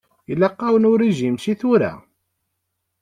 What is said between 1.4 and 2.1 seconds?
seg tura.